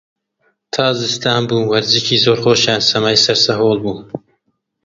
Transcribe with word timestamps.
تا 0.73 0.85
زستان 1.01 1.41
بوو، 1.47 1.69
وەرزشی 1.71 2.17
زۆر 2.25 2.37
خۆشیان 2.43 2.81
سەمای 2.89 3.21
سەر 3.25 3.37
سەهۆڵ 3.45 3.77
بوو 3.83 3.95